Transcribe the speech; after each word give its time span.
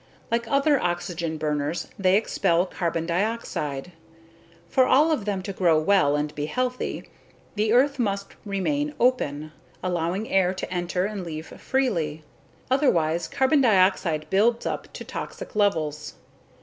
Like 0.31 0.47
other 0.47 0.79
oxygen 0.81 1.37
burners, 1.37 1.87
they 1.99 2.15
expel 2.17 2.65
carbon 2.65 3.05
dioxide. 3.05 3.91
For 4.67 4.87
all 4.87 5.11
of 5.11 5.25
them 5.25 5.43
to 5.43 5.53
grow 5.53 5.79
well 5.79 6.15
and 6.15 6.33
be 6.33 6.47
healthy, 6.47 7.07
the 7.53 7.71
earth 7.71 7.99
must 7.99 8.35
remain 8.43 8.95
open, 8.99 9.51
allowing 9.83 10.27
air 10.27 10.55
to 10.55 10.73
enter 10.73 11.05
and 11.05 11.23
leave 11.23 11.45
freely. 11.61 12.23
Otherwise, 12.71 13.27
carbon 13.27 13.61
dioxide 13.61 14.25
builds 14.31 14.65
up 14.65 14.91
to 14.93 15.05
toxic 15.05 15.55
levels. 15.55 16.15